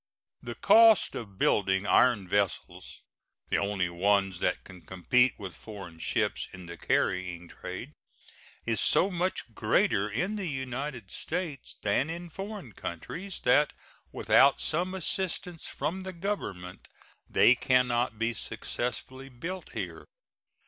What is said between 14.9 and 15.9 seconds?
assistance